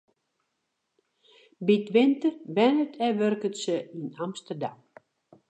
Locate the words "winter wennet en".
1.95-3.17